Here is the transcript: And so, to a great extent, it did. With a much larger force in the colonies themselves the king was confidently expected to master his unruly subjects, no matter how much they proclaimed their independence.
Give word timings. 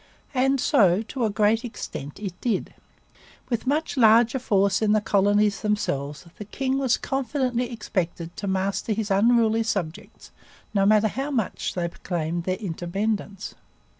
And 0.33 0.59
so, 0.59 1.03
to 1.03 1.25
a 1.25 1.29
great 1.29 1.63
extent, 1.63 2.19
it 2.19 2.33
did. 2.41 2.73
With 3.49 3.67
a 3.67 3.69
much 3.69 3.97
larger 3.97 4.39
force 4.39 4.81
in 4.81 4.93
the 4.93 4.99
colonies 4.99 5.61
themselves 5.61 6.25
the 6.39 6.45
king 6.45 6.79
was 6.79 6.97
confidently 6.97 7.69
expected 7.71 8.35
to 8.37 8.47
master 8.47 8.93
his 8.93 9.11
unruly 9.11 9.61
subjects, 9.61 10.31
no 10.73 10.87
matter 10.87 11.07
how 11.07 11.29
much 11.29 11.75
they 11.75 11.87
proclaimed 11.87 12.45
their 12.45 12.57
independence. 12.57 13.53